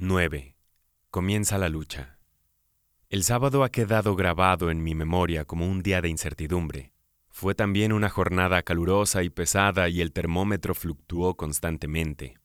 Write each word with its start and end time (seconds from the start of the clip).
9. 0.00 0.54
Comienza 1.10 1.58
la 1.58 1.68
lucha. 1.68 2.20
El 3.08 3.24
sábado 3.24 3.64
ha 3.64 3.72
quedado 3.72 4.14
grabado 4.14 4.70
en 4.70 4.80
mi 4.80 4.94
memoria 4.94 5.44
como 5.44 5.68
un 5.68 5.82
día 5.82 6.00
de 6.00 6.08
incertidumbre. 6.08 6.92
Fue 7.30 7.56
también 7.56 7.92
una 7.92 8.08
jornada 8.08 8.62
calurosa 8.62 9.24
y 9.24 9.28
pesada 9.28 9.88
y 9.88 10.00
el 10.00 10.12
termómetro 10.12 10.76
fluctuó 10.76 11.36
constantemente. 11.36 12.38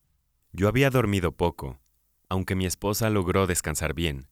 Yo 0.51 0.67
había 0.67 0.89
dormido 0.89 1.31
poco, 1.31 1.79
aunque 2.27 2.55
mi 2.55 2.65
esposa 2.65 3.11
logró 3.11 3.45
descansar 3.45 3.93
bien. 3.93 4.29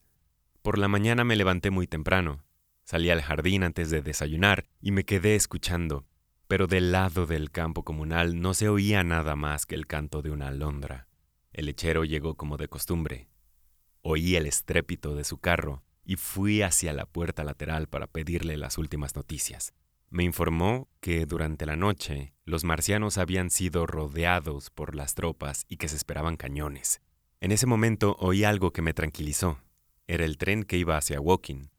Por 0.60 0.76
la 0.76 0.88
mañana 0.88 1.22
me 1.22 1.36
levanté 1.36 1.70
muy 1.70 1.86
temprano, 1.86 2.42
salí 2.82 3.08
al 3.10 3.22
jardín 3.22 3.62
antes 3.62 3.88
de 3.90 4.02
desayunar 4.02 4.66
y 4.80 4.90
me 4.90 5.04
quedé 5.04 5.36
escuchando, 5.36 6.06
pero 6.48 6.66
del 6.66 6.90
lado 6.90 7.26
del 7.26 7.52
campo 7.52 7.84
comunal 7.84 8.40
no 8.40 8.52
se 8.52 8.68
oía 8.68 9.04
nada 9.04 9.36
más 9.36 9.64
que 9.64 9.76
el 9.76 9.86
canto 9.86 10.22
de 10.22 10.32
una 10.32 10.48
alondra. 10.48 11.06
El 11.52 11.66
lechero 11.66 12.04
llegó 12.04 12.34
como 12.34 12.56
de 12.56 12.68
costumbre. 12.68 13.28
Oí 14.00 14.36
el 14.36 14.46
estrépito 14.46 15.14
de 15.14 15.24
su 15.24 15.38
carro 15.38 15.82
y 16.04 16.16
fui 16.16 16.62
hacia 16.62 16.92
la 16.92 17.06
puerta 17.06 17.44
lateral 17.44 17.88
para 17.88 18.06
pedirle 18.06 18.56
las 18.56 18.78
últimas 18.78 19.14
noticias. 19.14 19.74
Me 20.10 20.24
informó 20.24 20.88
que 21.00 21.24
durante 21.26 21.64
la 21.64 21.76
noche 21.76 22.34
los 22.44 22.64
marcianos 22.64 23.16
habían 23.18 23.50
sido 23.50 23.86
rodeados 23.86 24.70
por 24.70 24.94
las 24.94 25.14
tropas 25.14 25.64
y 25.68 25.76
que 25.76 25.88
se 25.88 25.96
esperaban 25.96 26.36
cañones. 26.36 27.00
En 27.40 27.52
ese 27.52 27.66
momento 27.66 28.16
oí 28.18 28.44
algo 28.44 28.72
que 28.72 28.82
me 28.82 28.94
tranquilizó. 28.94 29.58
Era 30.06 30.24
el 30.24 30.38
tren 30.38 30.64
que 30.64 30.76
iba 30.76 30.96
hacia 30.96 31.20
Woking. 31.20 31.70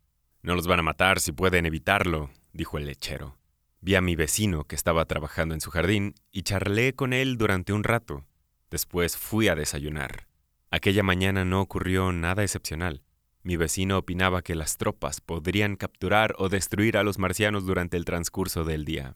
No 0.41 0.55
los 0.55 0.67
van 0.67 0.79
a 0.79 0.83
matar 0.83 1.19
si 1.19 1.31
pueden 1.31 1.65
evitarlo, 1.65 2.31
dijo 2.53 2.77
el 2.77 2.85
lechero. 2.85 3.37
Vi 3.81 3.95
a 3.95 4.01
mi 4.01 4.15
vecino 4.15 4.63
que 4.63 4.75
estaba 4.75 5.05
trabajando 5.05 5.53
en 5.53 5.61
su 5.61 5.69
jardín 5.69 6.15
y 6.31 6.43
charlé 6.43 6.93
con 6.93 7.13
él 7.13 7.37
durante 7.37 7.73
un 7.73 7.83
rato. 7.83 8.25
Después 8.73 9.17
fui 9.17 9.49
a 9.49 9.55
desayunar. 9.55 10.25
Aquella 10.71 11.03
mañana 11.03 11.45
no 11.45 11.61
ocurrió 11.61 12.11
nada 12.11 12.41
excepcional. 12.41 13.03
Mi 13.43 13.55
vecino 13.55 13.99
opinaba 13.99 14.41
que 14.41 14.55
las 14.55 14.77
tropas 14.77 15.21
podrían 15.21 15.75
capturar 15.75 16.33
o 16.39 16.49
destruir 16.49 16.97
a 16.97 17.03
los 17.03 17.19
marcianos 17.19 17.67
durante 17.67 17.97
el 17.97 18.05
transcurso 18.05 18.63
del 18.63 18.83
día. 18.83 19.15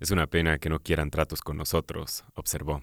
Es 0.00 0.10
una 0.10 0.26
pena 0.26 0.56
que 0.58 0.70
no 0.70 0.80
quieran 0.80 1.10
tratos 1.10 1.42
con 1.42 1.58
nosotros, 1.58 2.24
observó. 2.32 2.82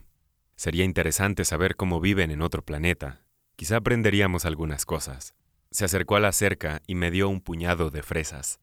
Sería 0.55 0.85
interesante 0.85 1.43
saber 1.43 1.75
cómo 1.75 1.99
viven 1.99 2.29
en 2.29 2.43
otro 2.43 2.61
planeta. 2.63 3.23
Quizá 3.55 3.77
aprenderíamos 3.77 4.45
algunas 4.45 4.85
cosas. 4.85 5.33
Se 5.71 5.85
acercó 5.85 6.17
a 6.17 6.19
la 6.19 6.33
cerca 6.33 6.83
y 6.85 6.93
me 6.93 7.09
dio 7.09 7.29
un 7.29 7.41
puñado 7.41 7.89
de 7.89 8.03
fresas. 8.03 8.59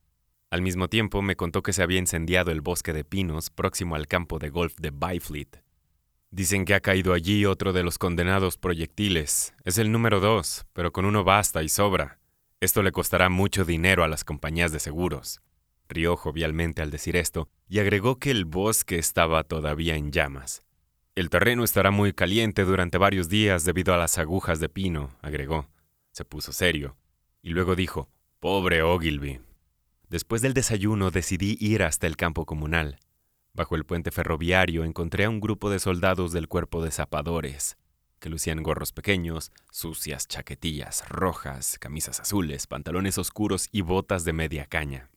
Al 0.49 0.63
mismo 0.63 0.87
tiempo 0.87 1.23
me 1.23 1.35
contó 1.35 1.65
que 1.65 1.73
se 1.73 1.83
había 1.83 1.99
incendiado 1.99 2.53
el 2.53 2.61
bosque 2.61 2.93
de 2.93 3.03
pinos 3.03 3.51
próximo 3.51 3.97
al 3.97 4.07
campo 4.07 4.39
de 4.39 4.49
golf 4.49 4.77
de 4.79 4.91
Byfleet. 4.91 5.68
Dicen 6.31 6.67
que 6.67 6.75
ha 6.75 6.81
caído 6.81 7.15
allí 7.15 7.47
otro 7.47 7.73
de 7.73 7.83
los 7.83 7.97
condenados 7.97 8.59
proyectiles. 8.59 9.55
Es 9.65 9.79
el 9.79 9.91
número 9.91 10.21
dos, 10.21 10.67
pero 10.75 10.93
con 10.93 11.07
uno 11.07 11.25
basta 11.25 11.63
y 11.63 11.69
sobra. 11.69 12.19
Esto 12.61 12.83
le 12.83 12.93
costará 12.93 13.29
mucho 13.31 13.65
dinero 13.65 14.05
a 14.05 14.09
las 14.09 14.25
compañías 14.25 14.71
de 14.71 14.81
seguros. 14.81 15.41
Rió 15.89 16.17
jovialmente 16.17 16.83
al 16.83 16.91
decir 16.91 17.17
esto 17.17 17.49
y 17.67 17.79
agregó 17.79 18.19
que 18.19 18.31
el 18.31 18.45
bosque 18.45 18.99
estaba 18.99 19.43
todavía 19.45 19.97
en 19.97 20.13
llamas. 20.13 20.63
El 21.15 21.31
terreno 21.31 21.65
estará 21.65 21.91
muy 21.91 22.13
caliente 22.13 22.65
durante 22.65 22.99
varios 22.99 23.29
días 23.29 23.65
debido 23.65 23.95
a 23.95 23.97
las 23.97 24.19
agujas 24.19 24.61
de 24.61 24.69
pino, 24.69 25.17
agregó. 25.23 25.69
Se 26.13 26.25
puso 26.25 26.53
serio. 26.53 26.97
Y 27.43 27.51
luego 27.51 27.75
dijo, 27.75 28.11
Pobre 28.39 28.83
Ogilvy. 28.83 29.41
Después 30.09 30.43
del 30.43 30.55
desayuno 30.55 31.11
decidí 31.11 31.57
ir 31.61 31.83
hasta 31.83 32.07
el 32.07 32.17
campo 32.17 32.45
comunal. 32.45 32.99
Bajo 33.55 33.77
el 33.77 33.85
puente 33.85 34.11
ferroviario 34.11 34.85
encontré 34.85 35.25
a 35.25 35.31
un 35.31 35.41
grupo 35.41 35.71
de 35.71 35.79
soldados 35.79 36.33
del 36.33 36.49
cuerpo 36.49 36.83
de 36.83 36.91
zapadores, 36.91 37.77
que 38.19 38.29
lucían 38.29 38.63
gorros 38.63 38.93
pequeños, 38.93 39.53
sucias 39.71 40.29
chaquetillas 40.29 41.09
rojas, 41.09 41.79
camisas 41.79 42.21
azules, 42.21 42.67
pantalones 42.67 43.19
oscuros 43.19 43.69
y 43.73 43.83
botas 43.83 44.25
de 44.25 44.33
media 44.33 44.67
caña. 44.67 45.11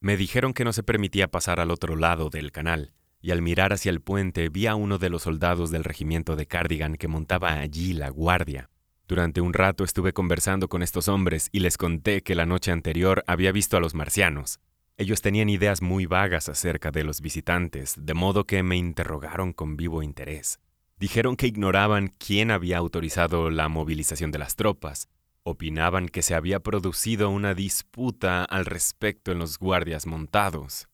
Me 0.00 0.16
dijeron 0.16 0.52
que 0.52 0.64
no 0.64 0.72
se 0.72 0.82
permitía 0.82 1.30
pasar 1.30 1.60
al 1.60 1.70
otro 1.70 1.96
lado 1.96 2.30
del 2.30 2.52
canal, 2.52 2.92
y 3.20 3.30
al 3.30 3.42
mirar 3.42 3.72
hacia 3.72 3.90
el 3.90 4.00
puente 4.00 4.48
vi 4.48 4.66
a 4.66 4.74
uno 4.74 4.98
de 4.98 5.10
los 5.10 5.22
soldados 5.22 5.70
del 5.70 5.84
regimiento 5.84 6.36
de 6.36 6.46
Cardigan 6.46 6.96
que 6.96 7.08
montaba 7.08 7.54
allí 7.54 7.92
la 7.92 8.10
guardia. 8.10 8.70
Durante 9.08 9.40
un 9.40 9.52
rato 9.52 9.84
estuve 9.84 10.12
conversando 10.12 10.68
con 10.68 10.82
estos 10.82 11.08
hombres 11.08 11.48
y 11.52 11.60
les 11.60 11.78
conté 11.78 12.22
que 12.22 12.34
la 12.34 12.46
noche 12.46 12.72
anterior 12.72 13.24
había 13.26 13.52
visto 13.52 13.76
a 13.76 13.80
los 13.80 13.94
marcianos, 13.94 14.58
ellos 14.98 15.20
tenían 15.20 15.50
ideas 15.50 15.82
muy 15.82 16.06
vagas 16.06 16.48
acerca 16.48 16.90
de 16.90 17.04
los 17.04 17.20
visitantes, 17.20 17.94
de 17.98 18.14
modo 18.14 18.44
que 18.44 18.62
me 18.62 18.76
interrogaron 18.76 19.52
con 19.52 19.76
vivo 19.76 20.02
interés. 20.02 20.58
Dijeron 20.98 21.36
que 21.36 21.46
ignoraban 21.46 22.14
quién 22.18 22.50
había 22.50 22.78
autorizado 22.78 23.50
la 23.50 23.68
movilización 23.68 24.30
de 24.30 24.38
las 24.38 24.56
tropas. 24.56 25.08
Opinaban 25.42 26.08
que 26.08 26.22
se 26.22 26.34
había 26.34 26.60
producido 26.60 27.28
una 27.28 27.52
disputa 27.52 28.44
al 28.44 28.64
respecto 28.64 29.32
en 29.32 29.38
los 29.38 29.58
guardias 29.58 30.06
montados. 30.06 30.88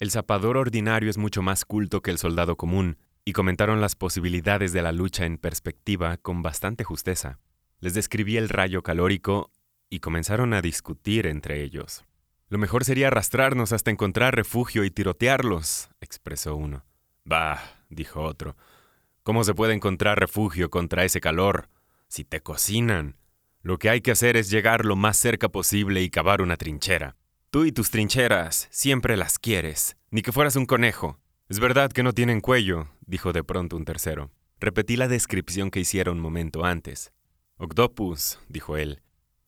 El 0.00 0.10
zapador 0.10 0.56
ordinario 0.56 1.08
es 1.08 1.16
mucho 1.16 1.40
más 1.40 1.64
culto 1.64 2.02
que 2.02 2.10
el 2.10 2.18
soldado 2.18 2.56
común, 2.56 2.98
y 3.24 3.32
comentaron 3.32 3.80
las 3.80 3.96
posibilidades 3.96 4.72
de 4.72 4.82
la 4.82 4.92
lucha 4.92 5.24
en 5.24 5.38
perspectiva 5.38 6.16
con 6.16 6.42
bastante 6.42 6.84
justeza. 6.84 7.38
Les 7.80 7.94
describí 7.94 8.36
el 8.36 8.48
rayo 8.48 8.82
calórico 8.82 9.50
y 9.88 10.00
comenzaron 10.00 10.52
a 10.52 10.62
discutir 10.62 11.26
entre 11.26 11.62
ellos. 11.62 12.04
Lo 12.48 12.58
mejor 12.58 12.84
sería 12.84 13.08
arrastrarnos 13.08 13.72
hasta 13.72 13.90
encontrar 13.90 14.36
refugio 14.36 14.84
y 14.84 14.90
tirotearlos, 14.90 15.88
expresó 16.00 16.54
uno. 16.54 16.84
Bah, 17.24 17.60
dijo 17.90 18.22
otro. 18.22 18.56
¿Cómo 19.24 19.42
se 19.42 19.54
puede 19.54 19.74
encontrar 19.74 20.20
refugio 20.20 20.70
contra 20.70 21.04
ese 21.04 21.20
calor? 21.20 21.68
Si 22.06 22.24
te 22.24 22.40
cocinan. 22.40 23.16
Lo 23.62 23.78
que 23.78 23.90
hay 23.90 24.00
que 24.00 24.12
hacer 24.12 24.36
es 24.36 24.48
llegar 24.48 24.84
lo 24.84 24.94
más 24.94 25.16
cerca 25.16 25.48
posible 25.48 26.02
y 26.02 26.10
cavar 26.10 26.40
una 26.40 26.56
trinchera. 26.56 27.16
Tú 27.50 27.64
y 27.64 27.72
tus 27.72 27.90
trincheras 27.90 28.68
siempre 28.70 29.16
las 29.16 29.40
quieres, 29.40 29.96
ni 30.12 30.22
que 30.22 30.30
fueras 30.30 30.54
un 30.54 30.66
conejo. 30.66 31.18
Es 31.48 31.58
verdad 31.58 31.90
que 31.90 32.04
no 32.04 32.12
tienen 32.12 32.40
cuello, 32.40 32.88
dijo 33.06 33.32
de 33.32 33.42
pronto 33.42 33.76
un 33.76 33.84
tercero. 33.84 34.30
Repetí 34.60 34.96
la 34.96 35.08
descripción 35.08 35.72
que 35.72 35.80
hiciera 35.80 36.12
un 36.12 36.20
momento 36.20 36.64
antes. 36.64 37.12
Octopus, 37.56 38.38
dijo 38.48 38.76
él. 38.76 39.02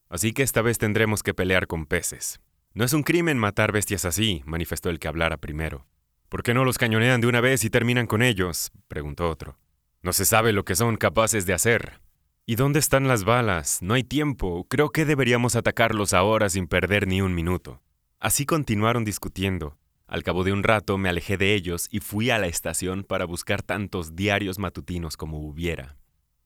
Así 0.08 0.32
que 0.32 0.42
esta 0.42 0.62
vez 0.62 0.78
tendremos 0.78 1.22
que 1.22 1.34
pelear 1.34 1.68
con 1.68 1.86
peces. 1.86 2.40
No 2.78 2.84
es 2.84 2.92
un 2.92 3.02
crimen 3.02 3.38
matar 3.38 3.72
bestias 3.72 4.04
así, 4.04 4.44
manifestó 4.46 4.88
el 4.88 5.00
que 5.00 5.08
hablara 5.08 5.38
primero. 5.38 5.88
¿Por 6.28 6.44
qué 6.44 6.54
no 6.54 6.64
los 6.64 6.78
cañonean 6.78 7.20
de 7.20 7.26
una 7.26 7.40
vez 7.40 7.64
y 7.64 7.70
terminan 7.70 8.06
con 8.06 8.22
ellos? 8.22 8.70
preguntó 8.86 9.28
otro. 9.28 9.58
No 10.00 10.12
se 10.12 10.24
sabe 10.24 10.52
lo 10.52 10.64
que 10.64 10.76
son 10.76 10.94
capaces 10.94 11.44
de 11.44 11.54
hacer. 11.54 12.00
¿Y 12.46 12.54
dónde 12.54 12.78
están 12.78 13.08
las 13.08 13.24
balas? 13.24 13.82
No 13.82 13.94
hay 13.94 14.04
tiempo. 14.04 14.64
Creo 14.70 14.90
que 14.90 15.04
deberíamos 15.04 15.56
atacarlos 15.56 16.12
ahora 16.12 16.48
sin 16.48 16.68
perder 16.68 17.08
ni 17.08 17.20
un 17.20 17.34
minuto. 17.34 17.82
Así 18.20 18.46
continuaron 18.46 19.04
discutiendo. 19.04 19.76
Al 20.06 20.22
cabo 20.22 20.44
de 20.44 20.52
un 20.52 20.62
rato 20.62 20.98
me 20.98 21.08
alejé 21.08 21.36
de 21.36 21.54
ellos 21.54 21.88
y 21.90 21.98
fui 21.98 22.30
a 22.30 22.38
la 22.38 22.46
estación 22.46 23.02
para 23.02 23.24
buscar 23.24 23.60
tantos 23.60 24.14
diarios 24.14 24.60
matutinos 24.60 25.16
como 25.16 25.40
hubiera 25.40 25.96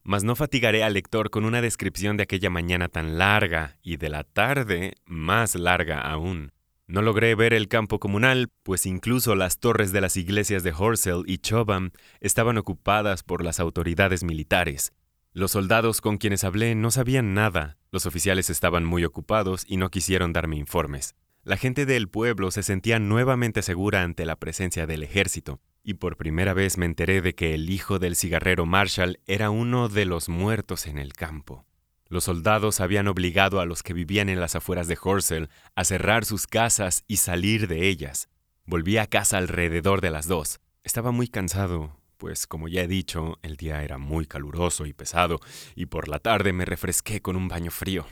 mas 0.05 0.25
no 0.25 0.37
fatigaré 0.37 0.83
al 0.85 0.95
lector 0.95 1.31
con 1.31 1.45
una 1.45 1.61
descripción 1.61 2.17
de 2.17 2.25
aquella 2.25 2.51
mañana 2.51 2.89
tan 2.89 3.19
larga 3.19 3.79
y 3.83 3.97
de 3.97 4.09
la 4.09 4.25
tarde 4.25 4.95
más 5.07 5.55
larga 5.55 6.01
aún. 6.01 6.53
No 6.87 7.01
logré 7.01 7.35
ver 7.35 7.55
el 7.55 7.69
campo 7.69 7.99
comunal, 7.99 8.51
pues 8.63 8.87
incluso 8.87 9.35
las 9.35 9.59
torres 9.59 9.93
de 9.93 10.01
las 10.01 10.17
iglesias 10.17 10.63
de 10.63 10.75
Horsell 10.77 11.23
y 11.27 11.39
Chobham 11.39 11.93
estaban 12.21 12.59
ocupadas 12.59 13.23
por 13.23 13.45
las 13.45 13.61
autoridades 13.61 14.25
militares. 14.25 14.93
Los 15.33 15.53
soldados 15.53 16.03
con 16.03 16.19
quienes 16.19 16.45
hablé 16.45 16.75
no 16.75 16.91
sabían 16.91 17.33
nada, 17.33 17.79
los 17.91 18.05
oficiales 18.05 18.51
estaban 18.51 18.85
muy 18.85 19.05
ocupados 19.05 19.65
y 19.67 19.79
no 19.79 19.91
quisieron 19.91 20.33
darme 20.33 20.57
informes. 20.57 21.15
La 21.45 21.57
gente 21.57 21.87
del 21.87 22.09
pueblo 22.09 22.51
se 22.51 22.63
sentía 22.63 22.99
nuevamente 22.99 23.63
segura 23.63 24.03
ante 24.03 24.27
la 24.27 24.37
presencia 24.37 24.87
del 24.87 25.03
ejército, 25.03 25.61
y 25.83 25.95
por 25.95 26.17
primera 26.17 26.55
vez 26.55 26.79
me 26.79 26.87
enteré 26.87 27.21
de 27.21 27.35
que 27.35 27.55
el 27.55 27.71
hijo 27.71 27.99
del 27.99 28.17
cigarrero 28.17 28.67
Marshall 28.67 29.19
era 29.27 29.51
uno 29.51 29.89
de 29.89 30.05
los 30.05 30.29
muertos 30.29 30.87
en 30.87 30.99
el 30.99 31.13
campo. 31.13 31.67
Los 32.09 32.25
soldados 32.25 32.81
habían 32.81 33.09
obligado 33.09 33.61
a 33.61 33.65
los 33.65 33.83
que 33.83 33.95
vivían 33.95 34.29
en 34.29 34.39
las 34.39 34.55
afueras 34.55 34.87
de 34.87 34.99
Horsell 35.03 35.49
a 35.75 35.85
cerrar 35.85 36.25
sus 36.25 36.47
casas 36.47 37.05
y 37.09 37.17
salir 37.17 37.69
de 37.69 37.89
ellas. 37.89 38.29
Volví 38.67 38.99
a 38.99 39.07
casa 39.07 39.39
alrededor 39.39 40.01
de 40.01 40.11
las 40.11 40.29
dos. 40.29 40.61
Estaba 40.85 41.11
muy 41.11 41.29
cansado, 41.29 41.97
pues 42.19 42.47
como 42.47 42.69
ya 42.69 42.83
he 42.83 42.87
dicho, 42.87 43.39
el 43.43 43.57
día 43.57 43.83
era 43.83 43.99
muy 43.99 44.27
caluroso 44.27 44.87
y 44.87 44.93
pesado, 44.93 45.41
y 45.75 45.87
por 45.87 46.09
la 46.09 46.19
tarde 46.19 46.53
me 46.53 46.65
refresqué 46.65 47.23
con 47.23 47.35
un 47.35 47.49
baño 47.49 47.71
frío. 47.71 48.07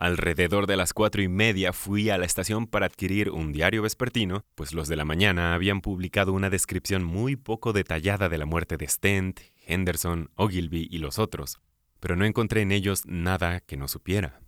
Alrededor 0.00 0.66
de 0.66 0.78
las 0.78 0.94
cuatro 0.94 1.20
y 1.20 1.28
media 1.28 1.74
fui 1.74 2.08
a 2.08 2.16
la 2.16 2.24
estación 2.24 2.66
para 2.66 2.86
adquirir 2.86 3.28
un 3.28 3.52
diario 3.52 3.82
vespertino, 3.82 4.46
pues 4.54 4.72
los 4.72 4.88
de 4.88 4.96
la 4.96 5.04
mañana 5.04 5.52
habían 5.52 5.82
publicado 5.82 6.32
una 6.32 6.48
descripción 6.48 7.04
muy 7.04 7.36
poco 7.36 7.74
detallada 7.74 8.30
de 8.30 8.38
la 8.38 8.46
muerte 8.46 8.78
de 8.78 8.88
Stent, 8.88 9.40
Henderson, 9.66 10.30
Ogilvy 10.36 10.88
y 10.90 11.00
los 11.00 11.18
otros, 11.18 11.60
pero 12.00 12.16
no 12.16 12.24
encontré 12.24 12.62
en 12.62 12.72
ellos 12.72 13.02
nada 13.04 13.60
que 13.60 13.76
no 13.76 13.88
supiera. 13.88 14.40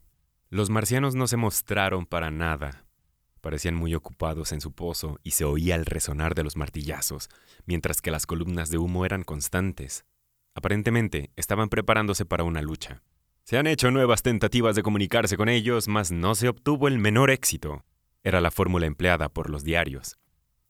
Los 0.49 0.71
marcianos 0.71 1.15
no 1.15 1.27
se 1.27 1.37
mostraron 1.37 2.07
para 2.07 2.31
nada. 2.31 2.87
Parecían 3.43 3.75
muy 3.75 3.95
ocupados 3.95 4.53
en 4.53 4.63
su 4.63 4.73
pozo 4.73 5.21
y 5.23 5.33
se 5.33 5.45
oía 5.45 5.75
el 5.75 5.85
resonar 5.85 6.35
de 6.35 6.45
los 6.45 6.57
martillazos, 6.57 7.29
mientras 7.67 8.01
que 8.01 8.11
las 8.11 8.25
columnas 8.25 8.71
de 8.71 8.79
humo 8.79 9.05
eran 9.05 9.23
constantes. 9.23 10.07
Aparentemente 10.55 11.31
estaban 11.37 11.69
preparándose 11.69 12.25
para 12.25 12.43
una 12.43 12.63
lucha. 12.63 13.03
Se 13.45 13.59
han 13.59 13.67
hecho 13.67 13.91
nuevas 13.91 14.23
tentativas 14.23 14.77
de 14.77 14.83
comunicarse 14.83 15.37
con 15.37 15.49
ellos, 15.49 15.89
mas 15.89 16.13
no 16.13 16.35
se 16.35 16.49
obtuvo 16.49 16.87
el 16.87 16.99
menor 16.99 17.31
éxito. 17.31 17.85
Era 18.23 18.41
la 18.41 18.53
fórmula 18.53 18.87
empleada 18.87 19.29
por 19.29 19.51
los 19.51 19.65
diarios. 19.65 20.17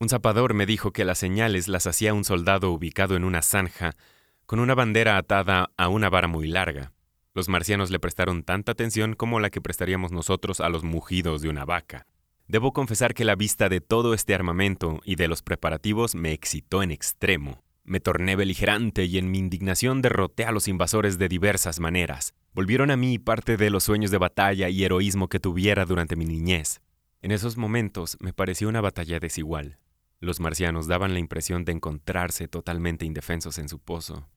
Un 0.01 0.09
zapador 0.09 0.55
me 0.55 0.67
dijo 0.67 0.91
que 0.91 1.05
las 1.05 1.19
señales 1.19 1.69
las 1.69 1.87
hacía 1.87 2.15
un 2.15 2.25
soldado 2.25 2.73
ubicado 2.73 3.15
en 3.15 3.25
una 3.25 3.43
zanja 3.43 3.95
con 4.47 4.59
una 4.59 4.75
bandera 4.75 5.17
atada 5.17 5.71
a 5.77 5.89
una 5.89 6.09
vara 6.11 6.29
muy 6.29 6.49
larga. 6.49 6.93
Los 7.35 7.49
marcianos 7.49 7.91
le 7.91 8.01
prestaron 8.01 8.43
tanta 8.43 8.73
atención 8.73 9.15
como 9.15 9.39
la 9.39 9.51
que 9.51 9.61
prestaríamos 9.61 10.11
nosotros 10.11 10.61
a 10.61 10.69
los 10.69 10.83
mugidos 10.83 11.41
de 11.43 11.51
una 11.51 11.65
vaca. 11.65 12.07
Debo 12.49 12.73
confesar 12.73 13.15
que 13.15 13.25
la 13.25 13.37
vista 13.37 13.69
de 13.69 13.81
todo 13.81 14.13
este 14.15 14.35
armamento 14.35 15.01
y 15.05 15.17
de 15.17 15.29
los 15.29 15.43
preparativos 15.43 16.15
me 16.15 16.33
excitó 16.33 16.83
en 16.83 16.91
extremo. 16.91 17.63
Me 17.85 18.01
torné 18.01 18.35
beligerante 18.35 19.05
y 19.05 19.19
en 19.19 19.31
mi 19.31 19.39
indignación 19.39 20.03
derroté 20.03 20.45
a 20.45 20.53
los 20.53 20.69
invasores 20.69 21.19
de 21.19 21.29
diversas 21.29 21.81
maneras. 21.81 22.35
Volvieron 22.55 22.91
a 22.91 22.99
mí 22.99 23.19
parte 23.19 23.57
de 23.57 23.71
los 23.71 23.85
sueños 23.85 24.11
de 24.11 24.19
batalla 24.19 24.69
y 24.69 24.85
heroísmo 24.85 25.29
que 25.29 25.41
tuviera 25.41 25.87
durante 25.87 26.17
mi 26.17 26.27
niñez. 26.27 26.83
En 27.23 27.31
esos 27.31 27.57
momentos 27.57 28.19
me 28.21 28.35
pareció 28.35 28.69
una 28.69 28.83
batalla 28.83 29.19
desigual. 29.19 29.79
Los 30.21 30.39
marcianos 30.39 30.87
daban 30.87 31.15
la 31.15 31.19
impresión 31.19 31.65
de 31.65 31.73
encontrarse 31.73 32.49
totalmente 32.49 33.07
indefensos 33.07 33.57
en 33.59 33.71
su 33.71 33.79
pozo. 33.79 34.29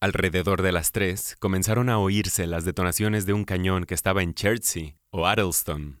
Alrededor 0.00 0.60
de 0.62 0.72
las 0.72 0.90
tres 0.90 1.36
comenzaron 1.38 1.88
a 1.88 1.98
oírse 1.98 2.46
las 2.48 2.64
detonaciones 2.64 3.26
de 3.26 3.32
un 3.32 3.44
cañón 3.44 3.84
que 3.84 3.94
estaba 3.94 4.22
en 4.22 4.34
Chertsey 4.34 4.96
o 5.10 5.26
Addleston. 5.26 6.00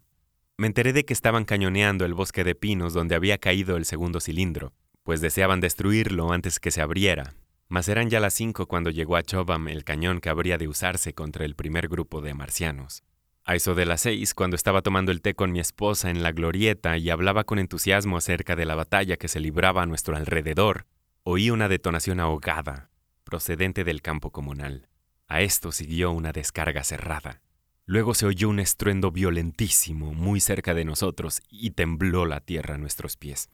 Me 0.58 0.66
enteré 0.66 0.92
de 0.92 1.04
que 1.04 1.12
estaban 1.12 1.44
cañoneando 1.44 2.04
el 2.04 2.14
bosque 2.14 2.42
de 2.42 2.54
pinos 2.54 2.92
donde 2.92 3.14
había 3.14 3.38
caído 3.38 3.76
el 3.76 3.84
segundo 3.84 4.20
cilindro, 4.20 4.72
pues 5.04 5.20
deseaban 5.20 5.60
destruirlo 5.60 6.32
antes 6.32 6.58
que 6.58 6.72
se 6.72 6.82
abriera. 6.82 7.34
Mas 7.68 7.88
eran 7.88 8.10
ya 8.10 8.20
las 8.20 8.34
cinco 8.34 8.66
cuando 8.66 8.90
llegó 8.90 9.16
a 9.16 9.22
Chobham 9.22 9.68
el 9.68 9.84
cañón 9.84 10.20
que 10.20 10.28
habría 10.28 10.56
de 10.56 10.68
usarse 10.68 11.14
contra 11.14 11.44
el 11.44 11.56
primer 11.56 11.88
grupo 11.88 12.20
de 12.20 12.34
marcianos. 12.34 13.02
A 13.44 13.54
eso 13.54 13.74
de 13.74 13.86
las 13.86 14.00
seis, 14.00 14.34
cuando 14.34 14.56
estaba 14.56 14.82
tomando 14.82 15.12
el 15.12 15.20
té 15.22 15.34
con 15.34 15.52
mi 15.52 15.60
esposa 15.60 16.10
en 16.10 16.22
la 16.22 16.32
glorieta 16.32 16.96
y 16.96 17.10
hablaba 17.10 17.44
con 17.44 17.58
entusiasmo 17.58 18.16
acerca 18.16 18.56
de 18.56 18.64
la 18.64 18.74
batalla 18.74 19.16
que 19.16 19.28
se 19.28 19.40
libraba 19.40 19.82
a 19.82 19.86
nuestro 19.86 20.16
alrededor, 20.16 20.86
oí 21.22 21.50
una 21.50 21.68
detonación 21.68 22.20
ahogada, 22.20 22.90
procedente 23.24 23.84
del 23.84 24.02
campo 24.02 24.30
comunal. 24.30 24.88
A 25.28 25.42
esto 25.42 25.72
siguió 25.72 26.12
una 26.12 26.32
descarga 26.32 26.84
cerrada. 26.84 27.40
Luego 27.84 28.14
se 28.14 28.26
oyó 28.26 28.48
un 28.48 28.58
estruendo 28.58 29.12
violentísimo 29.12 30.12
muy 30.12 30.40
cerca 30.40 30.74
de 30.74 30.84
nosotros 30.84 31.40
y 31.48 31.70
tembló 31.70 32.26
la 32.26 32.40
tierra 32.40 32.74
a 32.74 32.78
nuestros 32.78 33.16
pies. 33.16 33.48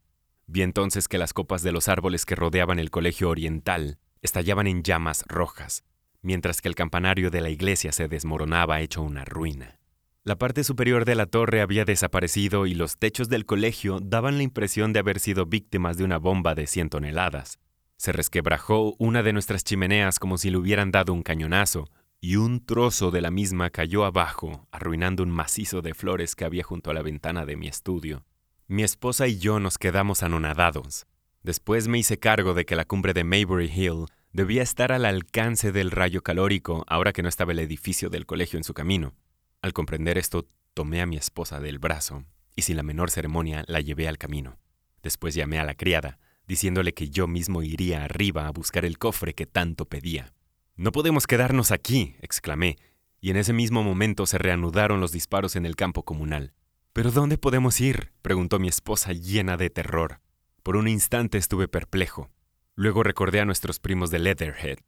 Vi 0.47 0.63
entonces 0.63 1.07
que 1.07 1.19
las 1.19 1.33
copas 1.35 1.63
de 1.63 1.73
los 1.73 1.89
árboles 1.89 2.25
que 2.27 2.35
rodeaban 2.35 2.79
el 2.79 2.91
colegio 2.91 3.29
oriental 3.29 3.99
estallaban 4.23 4.67
en 4.67 4.83
llamas 4.83 5.25
rojas, 5.29 5.85
mientras 6.23 6.63
que 6.63 6.69
el 6.69 6.75
campanario 6.75 7.31
de 7.31 7.41
la 7.41 7.51
iglesia 7.51 7.93
se 7.93 8.09
desmoronaba 8.09 8.81
hecho 8.81 9.03
una 9.03 9.25
ruina. 9.25 9.79
La 10.25 10.39
parte 10.39 10.63
superior 10.63 11.05
de 11.05 11.17
la 11.17 11.27
torre 11.27 11.61
había 11.61 11.85
desaparecido 11.85 12.67
y 12.67 12.75
los 12.75 12.97
techos 12.97 13.29
del 13.29 13.45
colegio 13.45 13.99
daban 14.01 14.37
la 14.37 14.45
impresión 14.45 14.93
de 14.93 15.01
haber 15.01 15.19
sido 15.19 15.47
víctimas 15.47 15.97
de 15.97 16.05
una 16.05 16.19
bomba 16.19 16.55
de 16.55 16.69
100 16.69 16.91
toneladas. 16.91 17.59
Se 17.97 18.13
resquebrajó 18.13 18.95
una 18.99 19.25
de 19.25 19.33
nuestras 19.33 19.65
chimeneas 19.65 20.21
como 20.21 20.39
si 20.39 20.51
le 20.51 20.59
hubieran 20.59 20.93
dado 20.93 21.13
un 21.13 21.23
cañonazo, 21.23 21.89
y 22.21 22.37
un 22.37 22.65
trozo 22.65 23.11
de 23.11 23.21
la 23.21 23.33
misma 23.33 23.71
cayó 23.71 24.05
abajo, 24.05 24.69
arruinando 24.71 25.25
un 25.25 25.31
macizo 25.31 25.83
de 25.83 25.93
flores 25.93 26.37
que 26.37 26.45
había 26.45 26.63
junto 26.63 26.93
a 26.93 26.95
la 26.95 27.03
ventana 27.03 27.45
de 27.45 27.57
mi 27.57 27.67
estudio. 27.67 28.25
Mi 28.69 28.85
esposa 28.85 29.27
y 29.27 29.39
yo 29.39 29.59
nos 29.59 29.77
quedamos 29.77 30.23
anonadados. 30.23 31.05
Después 31.43 31.89
me 31.89 31.99
hice 31.99 32.19
cargo 32.19 32.55
de 32.55 32.65
que 32.65 32.77
la 32.77 32.85
cumbre 32.85 33.15
de 33.15 33.25
Maybury 33.25 33.67
Hill 33.67 34.07
debía 34.33 34.63
estar 34.63 34.93
al 34.93 35.05
alcance 35.05 35.73
del 35.73 35.91
rayo 35.91 36.23
calórico 36.23 36.85
ahora 36.87 37.13
que 37.13 37.23
no 37.23 37.29
estaba 37.29 37.53
el 37.53 37.59
edificio 37.59 38.11
del 38.11 38.27
colegio 38.27 38.59
en 38.59 38.65
su 38.65 38.75
camino. 38.75 39.15
Al 39.61 39.73
comprender 39.73 40.19
esto, 40.19 40.47
tomé 40.75 41.03
a 41.03 41.07
mi 41.07 41.17
esposa 41.17 41.61
del 41.61 41.79
brazo 41.79 42.25
y 42.55 42.63
sin 42.63 42.77
la 42.77 42.83
menor 42.83 43.11
ceremonia 43.11 43.65
la 43.67 43.81
llevé 43.81 44.09
al 44.09 44.19
camino. 44.19 44.59
Después 45.03 45.35
llamé 45.35 45.59
a 45.59 45.65
la 45.65 45.75
criada, 45.75 46.19
diciéndole 46.47 46.95
que 46.95 47.11
yo 47.11 47.27
mismo 47.27 47.63
iría 47.63 48.05
arriba 48.05 48.47
a 48.47 48.53
buscar 48.53 48.85
el 48.85 48.99
cofre 48.99 49.35
que 49.35 49.47
tanto 49.47 49.87
pedía. 49.87 50.33
No 50.77 50.93
podemos 50.93 51.27
quedarnos 51.27 51.73
aquí, 51.73 52.17
exclamé, 52.21 52.77
y 53.21 53.31
en 53.31 53.37
ese 53.37 53.53
mismo 53.53 53.83
momento 53.83 54.27
se 54.27 54.39
reanudaron 54.39 55.01
los 55.01 55.13
disparos 55.13 55.57
en 55.57 55.67
el 55.67 55.77
campo 55.77 56.05
comunal. 56.05 56.53
¿Pero 56.93 57.11
dónde 57.11 57.39
podemos 57.39 57.81
ir? 57.81 58.13
preguntó 58.23 58.59
mi 58.59 58.69
esposa 58.69 59.13
llena 59.13 59.57
de 59.57 59.71
terror. 59.71 60.21
Por 60.63 60.77
un 60.77 60.87
instante 60.87 61.39
estuve 61.39 61.67
perplejo. 61.67 62.31
Luego 62.75 63.03
recordé 63.03 63.41
a 63.41 63.45
nuestros 63.45 63.81
primos 63.81 64.11
de 64.11 64.21
Leatherhead. 64.21 64.79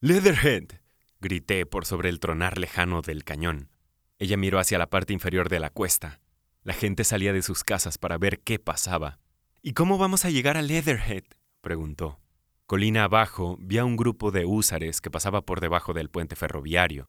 ¡Leatherhead! 0.00 0.80
grité 1.20 1.66
por 1.66 1.86
sobre 1.86 2.08
el 2.08 2.20
tronar 2.20 2.56
lejano 2.58 3.02
del 3.02 3.24
cañón. 3.24 3.70
Ella 4.18 4.36
miró 4.36 4.60
hacia 4.60 4.78
la 4.78 4.90
parte 4.90 5.12
inferior 5.12 5.48
de 5.48 5.58
la 5.58 5.70
cuesta. 5.70 6.20
La 6.62 6.72
gente 6.72 7.02
salía 7.02 7.32
de 7.32 7.42
sus 7.42 7.64
casas 7.64 7.98
para 7.98 8.16
ver 8.16 8.40
qué 8.40 8.58
pasaba. 8.60 9.18
¿Y 9.60 9.72
cómo 9.72 9.98
vamos 9.98 10.24
a 10.24 10.30
llegar 10.30 10.56
a 10.56 10.62
Leatherhead? 10.62 11.24
preguntó. 11.60 12.20
Colina 12.66 13.04
abajo 13.04 13.56
vi 13.60 13.78
a 13.78 13.84
un 13.84 13.96
grupo 13.96 14.30
de 14.30 14.44
húsares 14.44 15.00
que 15.00 15.10
pasaba 15.10 15.42
por 15.42 15.60
debajo 15.60 15.94
del 15.94 16.10
puente 16.10 16.36
ferroviario. 16.36 17.06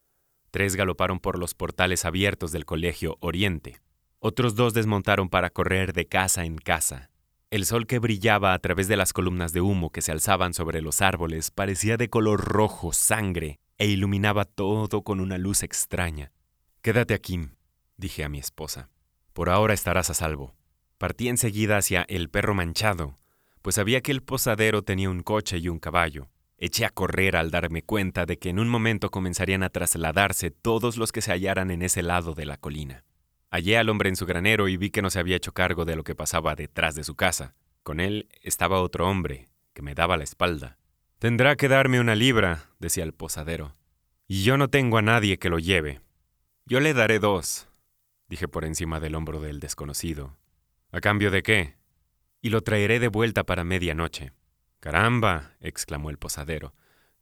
Tres 0.49 0.75
galoparon 0.75 1.19
por 1.19 1.37
los 1.37 1.53
portales 1.53 2.05
abiertos 2.05 2.51
del 2.51 2.65
colegio 2.65 3.17
Oriente. 3.19 3.81
Otros 4.19 4.55
dos 4.55 4.73
desmontaron 4.73 5.29
para 5.29 5.51
correr 5.51 5.93
de 5.93 6.07
casa 6.07 6.43
en 6.43 6.57
casa. 6.57 7.11
El 7.55 7.65
sol 7.65 7.87
que 7.87 7.99
brillaba 7.99 8.53
a 8.53 8.59
través 8.59 8.89
de 8.89 8.97
las 8.97 9.13
columnas 9.13 9.53
de 9.53 9.61
humo 9.61 9.89
que 9.89 10.01
se 10.01 10.11
alzaban 10.11 10.53
sobre 10.53 10.81
los 10.81 11.01
árboles 11.01 11.51
parecía 11.51 11.95
de 11.95 12.09
color 12.09 12.43
rojo 12.43 12.91
sangre 12.91 13.61
e 13.77 13.87
iluminaba 13.87 14.43
todo 14.43 15.03
con 15.03 15.21
una 15.21 15.37
luz 15.37 15.63
extraña. 15.63 16.33
Quédate 16.81 17.13
aquí, 17.13 17.39
dije 17.95 18.25
a 18.25 18.29
mi 18.29 18.39
esposa. 18.39 18.89
Por 19.31 19.49
ahora 19.49 19.73
estarás 19.73 20.09
a 20.09 20.13
salvo. 20.13 20.53
Partí 20.97 21.29
enseguida 21.29 21.77
hacia 21.77 22.01
el 22.09 22.29
perro 22.29 22.55
manchado, 22.55 23.15
pues 23.61 23.75
sabía 23.75 24.01
que 24.01 24.11
el 24.11 24.21
posadero 24.21 24.81
tenía 24.81 25.09
un 25.09 25.23
coche 25.23 25.57
y 25.57 25.69
un 25.69 25.79
caballo. 25.79 26.27
Eché 26.57 26.83
a 26.83 26.89
correr 26.89 27.37
al 27.37 27.51
darme 27.51 27.83
cuenta 27.83 28.25
de 28.25 28.37
que 28.37 28.49
en 28.49 28.59
un 28.59 28.67
momento 28.67 29.11
comenzarían 29.11 29.63
a 29.63 29.69
trasladarse 29.69 30.51
todos 30.51 30.97
los 30.97 31.13
que 31.13 31.21
se 31.21 31.31
hallaran 31.31 31.71
en 31.71 31.83
ese 31.83 32.03
lado 32.03 32.33
de 32.33 32.47
la 32.47 32.57
colina. 32.57 33.05
Hallé 33.51 33.77
al 33.77 33.89
hombre 33.89 34.09
en 34.09 34.15
su 34.15 34.25
granero 34.25 34.67
y 34.67 34.77
vi 34.77 34.89
que 34.89 35.01
no 35.01 35.09
se 35.09 35.19
había 35.19 35.35
hecho 35.35 35.53
cargo 35.53 35.85
de 35.85 35.95
lo 35.95 36.03
que 36.03 36.15
pasaba 36.15 36.55
detrás 36.55 36.95
de 36.95 37.03
su 37.03 37.15
casa. 37.15 37.55
Con 37.83 37.99
él 37.99 38.27
estaba 38.41 38.81
otro 38.81 39.07
hombre, 39.07 39.47
que 39.73 39.81
me 39.81 39.95
daba 39.95 40.17
la 40.17 40.23
espalda. 40.23 40.77
Tendrá 41.19 41.55
que 41.55 41.67
darme 41.67 41.99
una 41.99 42.15
libra, 42.15 42.69
decía 42.79 43.03
el 43.03 43.13
posadero. 43.13 43.73
Y 44.27 44.43
yo 44.43 44.57
no 44.57 44.69
tengo 44.69 44.97
a 44.97 45.01
nadie 45.01 45.37
que 45.37 45.49
lo 45.49 45.59
lleve. 45.59 46.01
Yo 46.65 46.79
le 46.79 46.93
daré 46.93 47.19
dos, 47.19 47.67
dije 48.27 48.47
por 48.47 48.65
encima 48.65 48.99
del 48.99 49.15
hombro 49.15 49.39
del 49.39 49.59
desconocido, 49.59 50.35
¿A 50.91 51.01
cambio 51.01 51.29
de 51.29 51.43
qué? 51.43 51.75
Y 52.41 52.49
lo 52.49 52.61
traeré 52.61 52.99
de 52.99 53.09
vuelta 53.09 53.43
para 53.43 53.65
medianoche. 53.65 54.31
Caramba, 54.79 55.51
exclamó 55.59 56.09
el 56.09 56.17
posadero. 56.17 56.73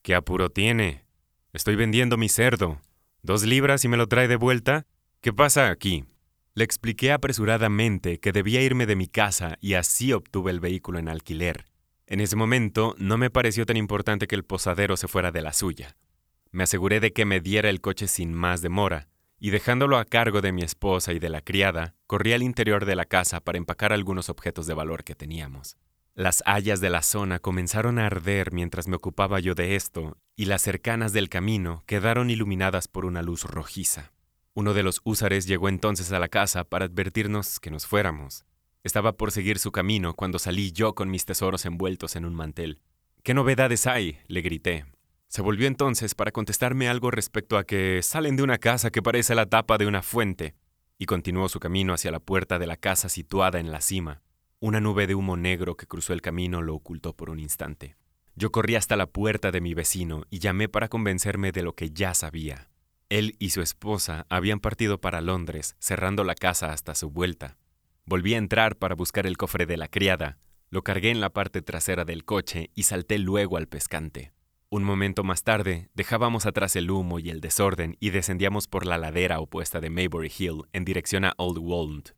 ¿Qué 0.03 0.15
apuro 0.15 0.49
tiene? 0.49 1.05
Estoy 1.53 1.75
vendiendo 1.75 2.17
mi 2.17 2.29
cerdo. 2.29 2.81
¿Dos 3.23 3.43
libras 3.43 3.83
y 3.83 3.87
me 3.87 3.97
lo 3.97 4.07
trae 4.07 4.27
de 4.27 4.35
vuelta? 4.35 4.85
¿Qué 5.21 5.33
pasa 5.33 5.69
aquí? 5.69 6.05
Le 6.55 6.63
expliqué 6.63 7.11
apresuradamente 7.11 8.19
que 8.19 8.31
debía 8.31 8.61
irme 8.61 8.85
de 8.85 8.95
mi 8.95 9.07
casa 9.07 9.57
y 9.59 9.73
así 9.73 10.13
obtuve 10.13 10.51
el 10.51 10.59
vehículo 10.59 10.99
en 10.99 11.09
alquiler. 11.09 11.65
En 12.05 12.19
ese 12.19 12.35
momento 12.35 12.93
no 12.99 13.17
me 13.17 13.31
pareció 13.31 13.65
tan 13.65 13.75
importante 13.75 14.27
que 14.27 14.35
el 14.35 14.45
posadero 14.45 14.95
se 14.95 15.07
fuera 15.07 15.31
de 15.31 15.41
la 15.41 15.51
suya. 15.51 15.95
Me 16.51 16.63
aseguré 16.63 16.99
de 16.99 17.11
que 17.11 17.25
me 17.25 17.39
diera 17.39 17.71
el 17.71 17.81
coche 17.81 18.07
sin 18.07 18.35
más 18.35 18.61
demora, 18.61 19.07
y 19.39 19.49
dejándolo 19.49 19.97
a 19.97 20.05
cargo 20.05 20.41
de 20.41 20.51
mi 20.51 20.61
esposa 20.61 21.11
y 21.11 21.17
de 21.17 21.29
la 21.29 21.41
criada, 21.41 21.95
corrí 22.05 22.33
al 22.33 22.43
interior 22.43 22.85
de 22.85 22.95
la 22.95 23.05
casa 23.05 23.39
para 23.39 23.57
empacar 23.57 23.91
algunos 23.91 24.29
objetos 24.29 24.67
de 24.67 24.75
valor 24.75 25.03
que 25.03 25.15
teníamos. 25.15 25.75
Las 26.13 26.43
hayas 26.45 26.79
de 26.79 26.91
la 26.91 27.01
zona 27.01 27.39
comenzaron 27.39 27.97
a 27.97 28.05
arder 28.05 28.51
mientras 28.51 28.87
me 28.87 28.95
ocupaba 28.95 29.39
yo 29.39 29.55
de 29.55 29.75
esto, 29.75 30.17
y 30.35 30.45
las 30.45 30.61
cercanas 30.61 31.13
del 31.13 31.29
camino 31.29 31.83
quedaron 31.87 32.29
iluminadas 32.29 32.87
por 32.87 33.05
una 33.05 33.23
luz 33.23 33.43
rojiza. 33.43 34.11
Uno 34.55 34.75
de 34.75 34.83
los 34.83 35.01
húsares 35.03 35.47
llegó 35.47 35.67
entonces 35.67 36.11
a 36.11 36.19
la 36.19 36.27
casa 36.27 36.63
para 36.63 36.85
advertirnos 36.85 37.59
que 37.59 37.71
nos 37.71 37.87
fuéramos. 37.87 38.45
Estaba 38.83 39.13
por 39.13 39.31
seguir 39.31 39.57
su 39.57 39.71
camino 39.71 40.13
cuando 40.13 40.37
salí 40.37 40.71
yo 40.71 40.93
con 40.93 41.09
mis 41.09 41.25
tesoros 41.25 41.65
envueltos 41.65 42.15
en 42.15 42.25
un 42.25 42.35
mantel. 42.35 42.79
¿Qué 43.23 43.33
novedades 43.33 43.87
hay? 43.87 44.19
le 44.27 44.41
grité. 44.41 44.85
Se 45.27 45.41
volvió 45.41 45.65
entonces 45.65 46.13
para 46.13 46.31
contestarme 46.31 46.87
algo 46.87 47.09
respecto 47.09 47.57
a 47.57 47.63
que 47.63 48.01
salen 48.03 48.35
de 48.35 48.43
una 48.43 48.59
casa 48.59 48.91
que 48.91 49.01
parece 49.01 49.33
la 49.33 49.47
tapa 49.47 49.79
de 49.79 49.87
una 49.87 50.03
fuente, 50.03 50.53
y 50.99 51.07
continuó 51.07 51.49
su 51.49 51.59
camino 51.59 51.93
hacia 51.93 52.11
la 52.11 52.19
puerta 52.19 52.59
de 52.59 52.67
la 52.67 52.77
casa 52.77 53.09
situada 53.09 53.59
en 53.59 53.71
la 53.71 53.81
cima. 53.81 54.21
Una 54.59 54.79
nube 54.79 55.07
de 55.07 55.15
humo 55.15 55.35
negro 55.35 55.75
que 55.75 55.87
cruzó 55.87 56.13
el 56.13 56.21
camino 56.21 56.61
lo 56.61 56.75
ocultó 56.75 57.13
por 57.15 57.31
un 57.31 57.39
instante. 57.39 57.95
Yo 58.35 58.51
corrí 58.51 58.75
hasta 58.75 58.95
la 58.97 59.07
puerta 59.07 59.49
de 59.49 59.61
mi 59.61 59.73
vecino 59.73 60.25
y 60.29 60.37
llamé 60.37 60.69
para 60.69 60.89
convencerme 60.89 61.51
de 61.51 61.63
lo 61.63 61.73
que 61.73 61.89
ya 61.89 62.13
sabía. 62.13 62.69
Él 63.13 63.35
y 63.37 63.51
su 63.51 63.61
esposa 63.61 64.25
habían 64.27 64.59
partido 64.59 64.99
para 64.99 65.21
Londres, 65.21 65.75
cerrando 65.77 66.23
la 66.23 66.33
casa 66.33 66.71
hasta 66.71 66.95
su 66.95 67.11
vuelta. 67.11 67.57
Volví 68.05 68.33
a 68.33 68.39
entrar 68.39 68.75
para 68.77 68.95
buscar 68.95 69.27
el 69.27 69.37
cofre 69.37 69.67
de 69.67 69.77
la 69.77 69.87
criada, 69.87 70.39
lo 70.71 70.81
cargué 70.81 71.11
en 71.11 71.21
la 71.21 71.29
parte 71.29 71.61
trasera 71.61 72.05
del 72.05 72.25
coche 72.25 72.71
y 72.73 72.83
salté 72.83 73.19
luego 73.19 73.57
al 73.57 73.67
pescante. 73.67 74.33
Un 74.69 74.83
momento 74.83 75.23
más 75.23 75.43
tarde, 75.43 75.91
dejábamos 75.93 76.47
atrás 76.47 76.75
el 76.75 76.89
humo 76.89 77.19
y 77.19 77.29
el 77.29 77.39
desorden 77.39 77.97
y 77.99 78.09
descendíamos 78.09 78.67
por 78.67 78.87
la 78.87 78.97
ladera 78.97 79.39
opuesta 79.39 79.79
de 79.79 79.91
Maybury 79.91 80.31
Hill 80.35 80.63
en 80.73 80.83
dirección 80.83 81.23
a 81.23 81.35
Old 81.37 81.59
Walnut. 81.59 82.09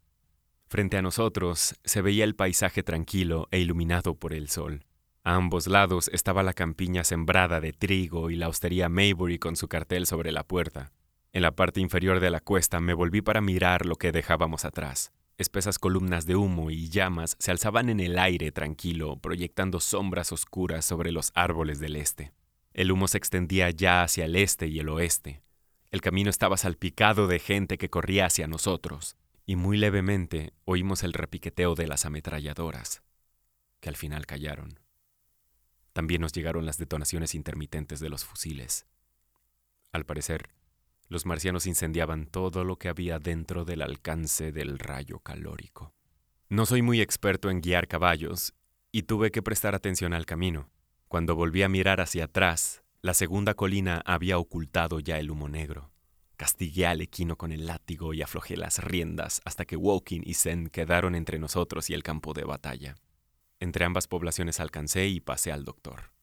Frente 0.69 0.95
a 0.95 1.01
nosotros 1.01 1.75
se 1.83 2.01
veía 2.01 2.23
el 2.23 2.35
paisaje 2.35 2.83
tranquilo 2.83 3.49
e 3.51 3.59
iluminado 3.59 4.15
por 4.15 4.31
el 4.31 4.47
sol. 4.47 4.85
A 5.25 5.33
ambos 5.33 5.65
lados 5.65 6.11
estaba 6.13 6.43
la 6.43 6.53
campiña 6.53 7.03
sembrada 7.03 7.59
de 7.59 7.73
trigo 7.73 8.29
y 8.29 8.35
la 8.35 8.47
hostería 8.47 8.89
Maybury 8.89 9.39
con 9.39 9.55
su 9.55 9.67
cartel 9.67 10.05
sobre 10.05 10.31
la 10.31 10.43
puerta. 10.43 10.91
En 11.33 11.41
la 11.41 11.55
parte 11.55 11.81
inferior 11.81 12.19
de 12.19 12.29
la 12.29 12.41
cuesta 12.41 12.79
me 12.79 12.93
volví 12.93 13.23
para 13.23 13.41
mirar 13.41 13.87
lo 13.87 13.95
que 13.95 14.11
dejábamos 14.11 14.65
atrás. 14.65 15.11
Espesas 15.39 15.79
columnas 15.79 16.27
de 16.27 16.35
humo 16.35 16.69
y 16.69 16.89
llamas 16.89 17.37
se 17.39 17.49
alzaban 17.49 17.89
en 17.89 18.01
el 18.01 18.19
aire 18.19 18.51
tranquilo, 18.51 19.17
proyectando 19.17 19.79
sombras 19.79 20.31
oscuras 20.31 20.85
sobre 20.85 21.11
los 21.11 21.31
árboles 21.33 21.79
del 21.79 21.95
este. 21.95 22.31
El 22.75 22.91
humo 22.91 23.07
se 23.07 23.17
extendía 23.17 23.71
ya 23.71 24.03
hacia 24.03 24.25
el 24.25 24.35
este 24.35 24.67
y 24.67 24.77
el 24.77 24.89
oeste. 24.89 25.41
El 25.89 26.01
camino 26.01 26.29
estaba 26.29 26.55
salpicado 26.55 27.25
de 27.25 27.39
gente 27.39 27.79
que 27.79 27.89
corría 27.89 28.27
hacia 28.27 28.45
nosotros, 28.45 29.17
y 29.47 29.55
muy 29.55 29.77
levemente 29.77 30.53
oímos 30.65 31.01
el 31.01 31.13
repiqueteo 31.13 31.73
de 31.73 31.87
las 31.87 32.05
ametralladoras, 32.05 33.01
que 33.79 33.89
al 33.89 33.95
final 33.95 34.27
callaron. 34.27 34.84
También 35.95 36.19
nos 36.19 36.33
llegaron 36.33 36.65
las 36.65 36.77
detonaciones 36.77 37.35
intermitentes 37.35 38.01
de 38.01 38.09
los 38.09 38.25
fusiles. 38.25 38.85
Al 39.93 40.05
parecer, 40.05 40.49
los 41.07 41.25
marcianos 41.25 41.67
incendiaban 41.67 42.25
todo 42.25 42.65
lo 42.65 42.77
que 42.77 42.89
había 42.89 43.17
dentro 43.17 43.63
del 43.63 43.81
alcance 43.81 44.51
del 44.51 44.77
rayo 44.77 45.19
calórico. 45.19 45.93
No 46.49 46.65
soy 46.65 46.81
muy 46.81 46.99
experto 46.99 47.49
en 47.49 47.61
guiar 47.61 47.87
caballos, 47.87 48.53
y 48.91 49.03
tuve 49.03 49.31
que 49.31 49.41
prestar 49.41 49.73
atención 49.73 50.11
al 50.11 50.25
camino. 50.25 50.69
Cuando 51.07 51.33
volví 51.33 51.63
a 51.63 51.69
mirar 51.69 52.01
hacia 52.01 52.25
atrás, 52.25 52.83
la 53.01 53.13
segunda 53.13 53.53
colina 53.53 54.01
había 54.05 54.37
ocultado 54.37 54.99
ya 54.99 55.17
el 55.17 55.31
humo 55.31 55.47
negro. 55.47 55.93
Castigué 56.35 56.87
al 56.87 56.99
equino 56.99 57.37
con 57.37 57.53
el 57.53 57.67
látigo 57.67 58.13
y 58.13 58.21
aflojé 58.21 58.57
las 58.57 58.83
riendas 58.83 59.41
hasta 59.45 59.63
que 59.63 59.77
Woking 59.77 60.23
y 60.25 60.33
Zen 60.33 60.67
quedaron 60.67 61.15
entre 61.15 61.39
nosotros 61.39 61.89
y 61.89 61.93
el 61.93 62.03
campo 62.03 62.33
de 62.33 62.43
batalla. 62.43 62.95
Entre 63.59 63.85
ambas 63.85 64.07
poblaciones 64.07 64.59
alcancé 64.59 65.07
y 65.07 65.21
pasé 65.21 65.51
al 65.51 65.63
doctor. 65.63 66.14